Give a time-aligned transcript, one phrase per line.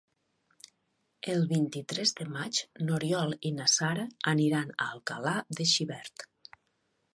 [1.33, 6.29] El vint-i-tres de maig n'Oriol i na Sara aniran a Alcalà de Xivert.